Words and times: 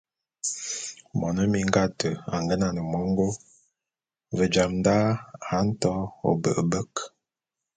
Mone 1.19 1.43
minga 1.51 1.81
ate 1.87 2.09
a 2.33 2.35
ngenan 2.43 2.77
mongô, 2.91 3.27
ve 4.35 4.45
jam 4.53 4.73
da 4.85 4.97
a 5.55 5.55
nto 5.67 5.91
ôbe’ebek. 6.29 6.91